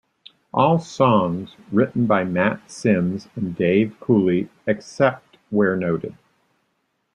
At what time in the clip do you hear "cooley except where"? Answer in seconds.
3.99-5.75